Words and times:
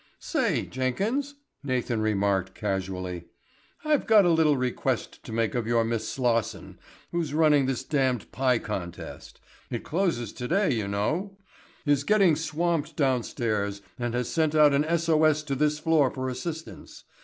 "Say, 0.17 0.65
Jenkins," 0.65 1.35
Nathan 1.63 2.01
remarked 2.01 2.55
casually, 2.55 3.25
"I've 3.85 4.07
got 4.07 4.25
a 4.25 4.31
little 4.31 4.57
request 4.57 5.21
to 5.25 5.31
make 5.31 5.53
of 5.53 5.67
your 5.67 5.85
Miss 5.85 6.09
Slosson 6.09 6.79
who's 7.11 7.35
running 7.35 7.67
this 7.67 7.83
damned 7.83 8.31
pie 8.31 8.57
contest,—it 8.57 9.83
closes 9.83 10.33
today, 10.33 10.71
you 10.73 10.87
know,—is 10.87 12.03
getting 12.03 12.35
swamped 12.35 12.95
downstairs 12.95 13.83
and 13.99 14.15
has 14.15 14.27
sent 14.27 14.55
out 14.55 14.73
an 14.73 14.85
S.O.S. 14.85 15.43
to 15.43 15.53
this 15.53 15.77
floor 15.77 16.09
for 16.09 16.29
assistance. 16.29 17.03